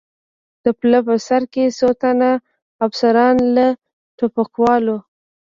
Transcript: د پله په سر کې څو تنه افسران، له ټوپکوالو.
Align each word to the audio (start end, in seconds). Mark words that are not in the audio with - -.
د 0.63 0.65
پله 0.79 0.99
په 1.07 1.15
سر 1.27 1.41
کې 1.53 1.65
څو 1.77 1.89
تنه 2.01 2.29
افسران، 2.85 3.35
له 3.55 3.67
ټوپکوالو. 4.17 4.97